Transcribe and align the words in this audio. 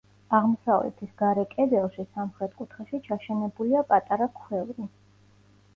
აღმოსავლეთის 0.35 1.11
გარე 1.21 1.43
კედელში 1.51 2.07
სამხრეთ 2.07 2.57
კუთხეში 2.63 3.01
ჩაშენებულია 3.11 3.87
პატარა 3.95 4.31
ქვევრი. 4.41 4.91